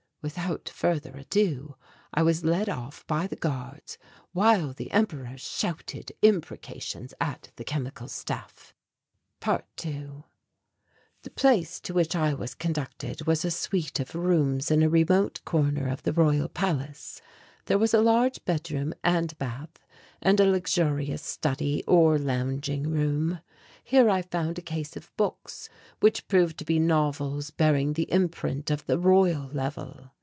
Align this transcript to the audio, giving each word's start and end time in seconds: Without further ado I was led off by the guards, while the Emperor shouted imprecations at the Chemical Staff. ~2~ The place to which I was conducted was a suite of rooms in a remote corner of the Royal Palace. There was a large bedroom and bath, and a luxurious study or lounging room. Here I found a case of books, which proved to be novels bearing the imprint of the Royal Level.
Without 0.23 0.69
further 0.69 1.17
ado 1.17 1.75
I 2.13 2.21
was 2.21 2.43
led 2.43 2.69
off 2.69 3.03
by 3.07 3.25
the 3.25 3.35
guards, 3.35 3.97
while 4.33 4.71
the 4.71 4.91
Emperor 4.91 5.33
shouted 5.35 6.11
imprecations 6.21 7.11
at 7.19 7.49
the 7.55 7.63
Chemical 7.63 8.07
Staff. 8.07 8.75
~2~ 9.41 10.23
The 11.23 11.29
place 11.31 11.79
to 11.79 11.95
which 11.95 12.15
I 12.15 12.35
was 12.35 12.53
conducted 12.53 13.25
was 13.25 13.43
a 13.43 13.49
suite 13.49 13.99
of 13.99 14.13
rooms 14.13 14.69
in 14.69 14.83
a 14.83 14.89
remote 14.89 15.41
corner 15.43 15.87
of 15.87 16.03
the 16.03 16.13
Royal 16.13 16.49
Palace. 16.49 17.19
There 17.65 17.79
was 17.79 17.91
a 17.95 17.99
large 18.03 18.45
bedroom 18.45 18.93
and 19.03 19.35
bath, 19.39 19.79
and 20.21 20.39
a 20.39 20.45
luxurious 20.45 21.23
study 21.23 21.83
or 21.87 22.19
lounging 22.19 22.83
room. 22.91 23.39
Here 23.83 24.09
I 24.11 24.21
found 24.21 24.59
a 24.59 24.61
case 24.61 24.95
of 24.95 25.11
books, 25.17 25.67
which 26.01 26.27
proved 26.27 26.59
to 26.59 26.65
be 26.65 26.77
novels 26.77 27.49
bearing 27.49 27.93
the 27.93 28.09
imprint 28.11 28.69
of 28.69 28.85
the 28.85 28.99
Royal 28.99 29.47
Level. 29.49 30.11